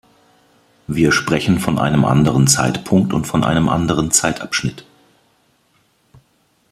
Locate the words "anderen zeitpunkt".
2.05-3.13